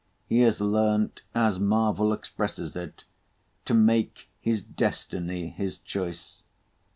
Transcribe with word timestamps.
He 0.27 0.39
has 0.39 0.59
learnt, 0.59 1.21
as 1.35 1.59
Marvel 1.59 2.11
expresses 2.11 2.75
it, 2.75 3.03
to 3.65 3.75
"make 3.75 4.29
his 4.39 4.63
destiny 4.63 5.49
his 5.49 5.77
choice." 5.77 6.41